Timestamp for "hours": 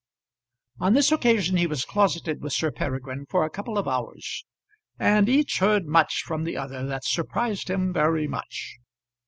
3.87-4.45